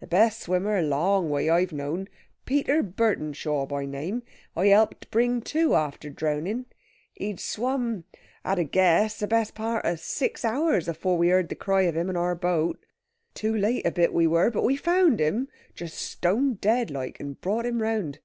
[0.00, 2.08] The best swimmer a long way I've known
[2.46, 4.22] Peter Burtenshaw by name
[4.56, 6.64] I helped bring to after drowning.
[7.12, 8.04] He'd swum
[8.42, 11.94] at a guess the best part of six hours afower we heard the cry of
[11.94, 12.78] him on our boat.
[13.34, 17.38] Too late a bit we were, but we found him, just stone dead like, and
[17.38, 18.20] brought him round.